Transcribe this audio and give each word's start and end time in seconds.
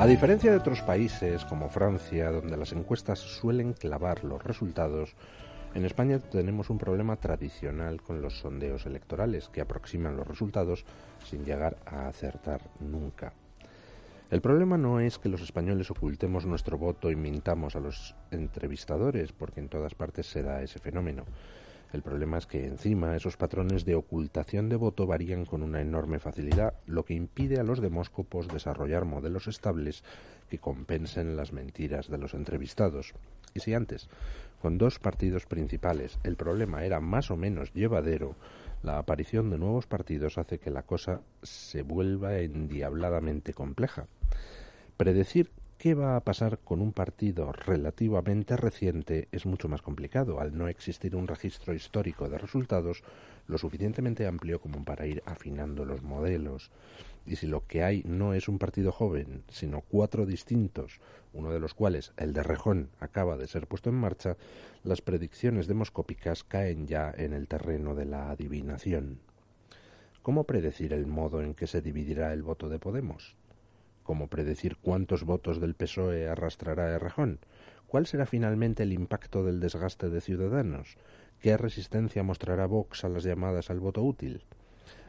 A 0.00 0.06
diferencia 0.06 0.50
de 0.50 0.56
otros 0.56 0.80
países 0.80 1.44
como 1.44 1.68
Francia, 1.68 2.30
donde 2.30 2.56
las 2.56 2.72
encuestas 2.72 3.18
suelen 3.18 3.74
clavar 3.74 4.24
los 4.24 4.42
resultados, 4.42 5.14
en 5.74 5.84
España 5.84 6.18
tenemos 6.18 6.70
un 6.70 6.78
problema 6.78 7.16
tradicional 7.16 8.00
con 8.00 8.22
los 8.22 8.38
sondeos 8.38 8.86
electorales 8.86 9.50
que 9.50 9.60
aproximan 9.60 10.16
los 10.16 10.26
resultados 10.26 10.86
sin 11.22 11.44
llegar 11.44 11.76
a 11.84 12.08
acertar 12.08 12.62
nunca. 12.80 13.34
El 14.30 14.40
problema 14.40 14.78
no 14.78 15.00
es 15.00 15.18
que 15.18 15.28
los 15.28 15.42
españoles 15.42 15.90
ocultemos 15.90 16.46
nuestro 16.46 16.78
voto 16.78 17.10
y 17.10 17.16
mintamos 17.16 17.76
a 17.76 17.80
los 17.80 18.16
entrevistadores, 18.30 19.32
porque 19.32 19.60
en 19.60 19.68
todas 19.68 19.94
partes 19.94 20.24
se 20.24 20.42
da 20.42 20.62
ese 20.62 20.78
fenómeno. 20.78 21.26
El 21.92 22.02
problema 22.02 22.38
es 22.38 22.46
que 22.46 22.66
encima 22.66 23.16
esos 23.16 23.36
patrones 23.36 23.84
de 23.84 23.96
ocultación 23.96 24.68
de 24.68 24.76
voto 24.76 25.06
varían 25.06 25.44
con 25.44 25.62
una 25.62 25.80
enorme 25.80 26.20
facilidad, 26.20 26.74
lo 26.86 27.04
que 27.04 27.14
impide 27.14 27.58
a 27.58 27.64
los 27.64 27.80
demóscopos 27.80 28.46
desarrollar 28.46 29.04
modelos 29.04 29.48
estables 29.48 30.04
que 30.48 30.58
compensen 30.58 31.36
las 31.36 31.52
mentiras 31.52 32.08
de 32.08 32.18
los 32.18 32.34
entrevistados. 32.34 33.14
Y 33.54 33.60
si 33.60 33.74
antes, 33.74 34.08
con 34.62 34.78
dos 34.78 35.00
partidos 35.00 35.46
principales, 35.46 36.18
el 36.22 36.36
problema 36.36 36.84
era 36.84 37.00
más 37.00 37.30
o 37.32 37.36
menos 37.36 37.72
llevadero, 37.72 38.36
la 38.82 38.98
aparición 38.98 39.50
de 39.50 39.58
nuevos 39.58 39.86
partidos 39.86 40.38
hace 40.38 40.58
que 40.58 40.70
la 40.70 40.82
cosa 40.82 41.20
se 41.42 41.82
vuelva 41.82 42.38
endiabladamente 42.38 43.52
compleja. 43.52 44.06
Predecir 44.96 45.50
qué 45.80 45.94
va 45.94 46.14
a 46.14 46.20
pasar 46.20 46.58
con 46.58 46.82
un 46.82 46.92
partido 46.92 47.52
relativamente 47.52 48.54
reciente 48.58 49.28
es 49.32 49.46
mucho 49.46 49.66
más 49.66 49.80
complicado, 49.80 50.38
al 50.38 50.54
no 50.54 50.68
existir 50.68 51.16
un 51.16 51.26
registro 51.26 51.72
histórico 51.72 52.28
de 52.28 52.36
resultados 52.36 53.02
lo 53.46 53.56
suficientemente 53.56 54.26
amplio 54.26 54.60
como 54.60 54.84
para 54.84 55.06
ir 55.06 55.22
afinando 55.24 55.86
los 55.86 56.02
modelos. 56.02 56.70
Y 57.24 57.36
si 57.36 57.46
lo 57.46 57.66
que 57.66 57.82
hay 57.82 58.02
no 58.04 58.34
es 58.34 58.46
un 58.46 58.58
partido 58.58 58.92
joven, 58.92 59.42
sino 59.48 59.80
cuatro 59.80 60.26
distintos, 60.26 61.00
uno 61.32 61.50
de 61.50 61.60
los 61.60 61.72
cuales, 61.72 62.12
el 62.18 62.34
de 62.34 62.42
Rejón, 62.42 62.90
acaba 63.00 63.38
de 63.38 63.46
ser 63.46 63.66
puesto 63.66 63.88
en 63.88 63.96
marcha, 63.96 64.36
las 64.84 65.00
predicciones 65.00 65.66
demoscópicas 65.66 66.44
caen 66.44 66.88
ya 66.88 67.10
en 67.16 67.32
el 67.32 67.48
terreno 67.48 67.94
de 67.94 68.04
la 68.04 68.28
adivinación. 68.28 69.18
¿Cómo 70.20 70.44
predecir 70.44 70.92
el 70.92 71.06
modo 71.06 71.40
en 71.40 71.54
que 71.54 71.66
se 71.66 71.80
dividirá 71.80 72.34
el 72.34 72.42
voto 72.42 72.68
de 72.68 72.78
Podemos? 72.78 73.34
¿Cómo 74.02 74.28
predecir 74.28 74.76
cuántos 74.76 75.24
votos 75.24 75.60
del 75.60 75.74
PSOE 75.74 76.28
arrastrará 76.28 76.90
Errejón? 76.94 77.38
¿Cuál 77.86 78.06
será 78.06 78.26
finalmente 78.26 78.82
el 78.82 78.92
impacto 78.92 79.44
del 79.44 79.60
desgaste 79.60 80.10
de 80.10 80.20
Ciudadanos? 80.20 80.96
¿Qué 81.40 81.56
resistencia 81.56 82.22
mostrará 82.22 82.66
Vox 82.66 83.04
a 83.04 83.08
las 83.08 83.24
llamadas 83.24 83.70
al 83.70 83.80
voto 83.80 84.02
útil? 84.02 84.44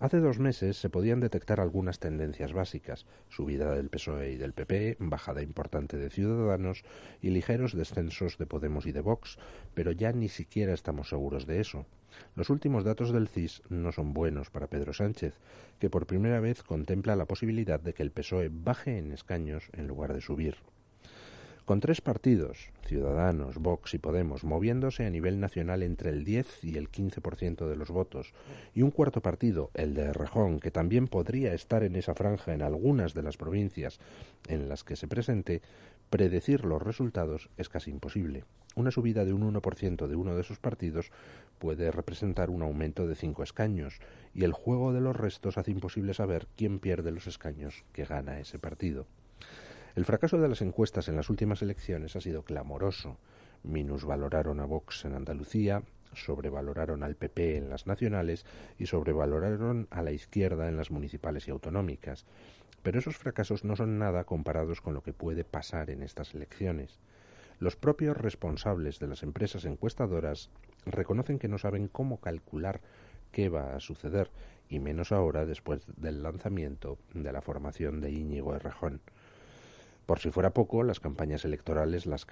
Hace 0.00 0.18
dos 0.18 0.40
meses 0.40 0.76
se 0.76 0.90
podían 0.90 1.20
detectar 1.20 1.60
algunas 1.60 2.00
tendencias 2.00 2.52
básicas, 2.52 3.06
subida 3.28 3.74
del 3.74 3.90
PSOE 3.90 4.32
y 4.32 4.36
del 4.36 4.52
PP, 4.52 4.96
bajada 4.98 5.40
importante 5.40 5.96
de 5.96 6.10
Ciudadanos 6.10 6.84
y 7.22 7.30
ligeros 7.30 7.76
descensos 7.76 8.36
de 8.36 8.46
Podemos 8.46 8.86
y 8.86 8.92
de 8.92 9.00
Vox, 9.00 9.38
pero 9.72 9.92
ya 9.92 10.12
ni 10.12 10.28
siquiera 10.28 10.74
estamos 10.74 11.08
seguros 11.08 11.46
de 11.46 11.60
eso. 11.60 11.86
Los 12.34 12.50
últimos 12.50 12.82
datos 12.82 13.12
del 13.12 13.28
CIS 13.28 13.62
no 13.68 13.92
son 13.92 14.12
buenos 14.14 14.50
para 14.50 14.66
Pedro 14.66 14.92
Sánchez, 14.92 15.38
que 15.78 15.90
por 15.90 16.06
primera 16.06 16.40
vez 16.40 16.64
contempla 16.64 17.14
la 17.14 17.26
posibilidad 17.26 17.78
de 17.78 17.94
que 17.94 18.02
el 18.02 18.10
PSOE 18.10 18.50
baje 18.52 18.98
en 18.98 19.12
escaños 19.12 19.70
en 19.72 19.86
lugar 19.86 20.12
de 20.12 20.20
subir. 20.20 20.56
Con 21.64 21.80
tres 21.80 22.02
partidos, 22.02 22.68
Ciudadanos, 22.84 23.56
Vox 23.56 23.94
y 23.94 23.98
Podemos, 23.98 24.44
moviéndose 24.44 25.06
a 25.06 25.10
nivel 25.10 25.40
nacional 25.40 25.82
entre 25.82 26.10
el 26.10 26.22
10 26.22 26.62
y 26.62 26.76
el 26.76 26.90
15% 26.90 27.66
de 27.66 27.76
los 27.76 27.88
votos, 27.88 28.34
y 28.74 28.82
un 28.82 28.90
cuarto 28.90 29.22
partido, 29.22 29.70
el 29.72 29.94
de 29.94 30.12
Rejón, 30.12 30.60
que 30.60 30.70
también 30.70 31.08
podría 31.08 31.54
estar 31.54 31.82
en 31.82 31.96
esa 31.96 32.14
franja 32.14 32.52
en 32.52 32.60
algunas 32.60 33.14
de 33.14 33.22
las 33.22 33.38
provincias 33.38 33.98
en 34.46 34.68
las 34.68 34.84
que 34.84 34.94
se 34.94 35.08
presente, 35.08 35.62
predecir 36.10 36.66
los 36.66 36.82
resultados 36.82 37.48
es 37.56 37.70
casi 37.70 37.90
imposible. 37.90 38.44
Una 38.74 38.90
subida 38.90 39.24
de 39.24 39.32
un 39.32 39.50
1% 39.54 40.06
de 40.06 40.16
uno 40.16 40.34
de 40.34 40.42
esos 40.42 40.58
partidos 40.58 41.12
puede 41.58 41.90
representar 41.90 42.50
un 42.50 42.60
aumento 42.60 43.06
de 43.06 43.14
cinco 43.14 43.42
escaños, 43.42 44.00
y 44.34 44.44
el 44.44 44.52
juego 44.52 44.92
de 44.92 45.00
los 45.00 45.16
restos 45.16 45.56
hace 45.56 45.70
imposible 45.70 46.12
saber 46.12 46.46
quién 46.58 46.78
pierde 46.78 47.10
los 47.10 47.26
escaños 47.26 47.84
que 47.94 48.04
gana 48.04 48.38
ese 48.38 48.58
partido. 48.58 49.06
El 49.94 50.04
fracaso 50.04 50.38
de 50.38 50.48
las 50.48 50.60
encuestas 50.60 51.06
en 51.06 51.14
las 51.14 51.30
últimas 51.30 51.62
elecciones 51.62 52.16
ha 52.16 52.20
sido 52.20 52.42
clamoroso. 52.42 53.16
Minusvaloraron 53.62 54.58
a 54.58 54.64
Vox 54.64 55.04
en 55.04 55.14
Andalucía, 55.14 55.84
sobrevaloraron 56.14 57.04
al 57.04 57.14
PP 57.14 57.58
en 57.58 57.70
las 57.70 57.86
nacionales 57.86 58.44
y 58.76 58.86
sobrevaloraron 58.86 59.86
a 59.90 60.02
la 60.02 60.10
izquierda 60.10 60.68
en 60.68 60.76
las 60.76 60.90
municipales 60.90 61.46
y 61.46 61.52
autonómicas. 61.52 62.26
Pero 62.82 62.98
esos 62.98 63.16
fracasos 63.16 63.62
no 63.62 63.76
son 63.76 64.00
nada 64.00 64.24
comparados 64.24 64.80
con 64.80 64.94
lo 64.94 65.02
que 65.04 65.12
puede 65.12 65.44
pasar 65.44 65.90
en 65.90 66.02
estas 66.02 66.34
elecciones. 66.34 66.98
Los 67.60 67.76
propios 67.76 68.16
responsables 68.16 68.98
de 68.98 69.06
las 69.06 69.22
empresas 69.22 69.64
encuestadoras 69.64 70.50
reconocen 70.86 71.38
que 71.38 71.46
no 71.46 71.58
saben 71.58 71.86
cómo 71.86 72.20
calcular 72.20 72.80
qué 73.30 73.48
va 73.48 73.76
a 73.76 73.80
suceder, 73.80 74.28
y 74.68 74.80
menos 74.80 75.12
ahora 75.12 75.46
después 75.46 75.82
del 75.96 76.22
lanzamiento 76.22 76.98
de 77.12 77.32
la 77.32 77.42
formación 77.42 78.00
de 78.00 78.10
Íñigo 78.10 78.56
Errejón. 78.56 79.00
Por 80.06 80.18
si 80.18 80.30
fuera 80.30 80.50
poco, 80.50 80.82
las 80.82 81.00
campañas 81.00 81.44
electorales 81.44 82.04
las, 82.06 82.26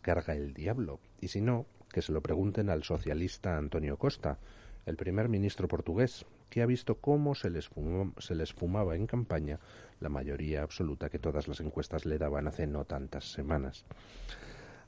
carga 0.00 0.34
el 0.34 0.54
diablo, 0.54 0.98
y 1.20 1.28
si 1.28 1.42
no, 1.42 1.66
que 1.92 2.00
se 2.00 2.12
lo 2.12 2.22
pregunten 2.22 2.70
al 2.70 2.84
socialista 2.84 3.58
Antonio 3.58 3.98
Costa, 3.98 4.38
el 4.86 4.96
primer 4.96 5.28
ministro 5.28 5.68
portugués, 5.68 6.24
que 6.48 6.62
ha 6.62 6.66
visto 6.66 6.96
cómo 6.96 7.34
se 7.34 7.50
les, 7.50 7.70
se 8.18 8.34
les 8.34 8.52
fumaba 8.52 8.96
en 8.96 9.06
campaña 9.06 9.60
la 10.00 10.08
mayoría 10.08 10.62
absoluta 10.62 11.10
que 11.10 11.18
todas 11.18 11.48
las 11.48 11.60
encuestas 11.60 12.06
le 12.06 12.18
daban 12.18 12.48
hace 12.48 12.66
no 12.66 12.84
tantas 12.84 13.30
semanas. 13.30 13.84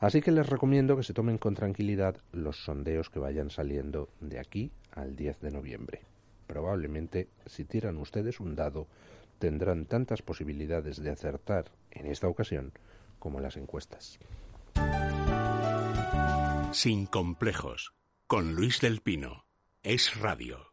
Así 0.01 0.21
que 0.21 0.33
les 0.33 0.49
recomiendo 0.49 0.97
que 0.97 1.03
se 1.03 1.15
tomen 1.15 1.39
con 1.39 1.55
tranquilidad 1.55 2.17
los 2.33 2.65
sondeos 2.65 3.11
que 3.11 3.19
vayan 3.19 3.51
saliendo 3.51 4.09
de 4.21 4.39
aquí 4.39 4.73
al 4.93 5.15
10 5.15 5.41
de 5.41 5.51
noviembre. 5.51 6.01
Probablemente, 6.47 7.29
si 7.47 7.65
tiran 7.65 7.97
ustedes 7.97 8.41
un 8.41 8.55
dado, 8.55 8.87
tendrán 9.44 9.84
tantas 9.84 10.22
posibilidades 10.22 11.03
de 11.03 11.10
acertar 11.10 11.71
en 11.91 12.06
esta 12.06 12.28
ocasión 12.28 12.72
como 13.19 13.41
las 13.41 13.59
encuestas. 13.59 14.19
Sin 16.72 17.05
complejos, 17.05 17.93
con 18.27 18.54
Luis 18.54 18.81
del 18.81 19.03
Pino, 19.03 19.44
es 19.83 20.19
radio. 20.19 20.60